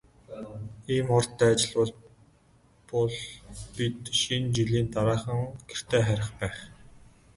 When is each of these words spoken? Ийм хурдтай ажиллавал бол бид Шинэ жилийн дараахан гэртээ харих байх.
Ийм 0.93 1.05
хурдтай 1.13 1.51
ажиллавал 1.55 1.91
бол 2.89 3.11
бид 3.75 3.97
Шинэ 4.19 4.51
жилийн 4.55 4.87
дараахан 4.93 5.39
гэртээ 5.69 6.01
харих 6.07 6.29
байх. 6.39 6.57